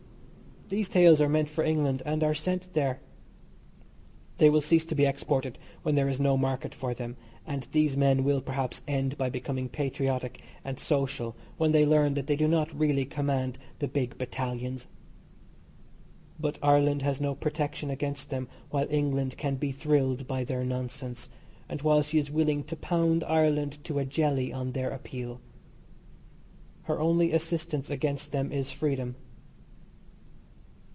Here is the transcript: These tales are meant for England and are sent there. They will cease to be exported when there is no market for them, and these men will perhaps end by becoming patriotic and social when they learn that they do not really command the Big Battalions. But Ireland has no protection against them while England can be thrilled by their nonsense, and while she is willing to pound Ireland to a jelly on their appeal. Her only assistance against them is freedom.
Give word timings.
These 0.73 0.87
tales 0.87 1.19
are 1.19 1.27
meant 1.27 1.49
for 1.49 1.65
England 1.65 2.01
and 2.05 2.23
are 2.23 2.33
sent 2.33 2.71
there. 2.71 3.01
They 4.37 4.49
will 4.49 4.61
cease 4.61 4.85
to 4.85 4.95
be 4.95 5.05
exported 5.05 5.59
when 5.83 5.95
there 5.95 6.07
is 6.07 6.17
no 6.17 6.37
market 6.37 6.73
for 6.73 6.93
them, 6.93 7.17
and 7.45 7.67
these 7.73 7.97
men 7.97 8.23
will 8.23 8.39
perhaps 8.39 8.81
end 8.87 9.17
by 9.17 9.29
becoming 9.29 9.67
patriotic 9.67 10.39
and 10.63 10.79
social 10.79 11.35
when 11.57 11.73
they 11.73 11.85
learn 11.85 12.13
that 12.13 12.27
they 12.27 12.37
do 12.37 12.47
not 12.47 12.71
really 12.73 13.03
command 13.03 13.57
the 13.79 13.87
Big 13.89 14.17
Battalions. 14.17 14.87
But 16.39 16.57
Ireland 16.63 17.01
has 17.01 17.19
no 17.19 17.35
protection 17.35 17.89
against 17.89 18.29
them 18.29 18.47
while 18.69 18.87
England 18.89 19.35
can 19.35 19.55
be 19.57 19.73
thrilled 19.73 20.25
by 20.25 20.45
their 20.45 20.63
nonsense, 20.63 21.27
and 21.67 21.81
while 21.81 22.01
she 22.01 22.17
is 22.17 22.31
willing 22.31 22.63
to 22.71 22.77
pound 22.77 23.25
Ireland 23.25 23.83
to 23.83 23.99
a 23.99 24.05
jelly 24.05 24.53
on 24.53 24.71
their 24.71 24.91
appeal. 24.91 25.41
Her 26.83 26.97
only 26.97 27.33
assistance 27.33 27.89
against 27.89 28.31
them 28.31 28.53
is 28.53 28.71
freedom. 28.71 29.17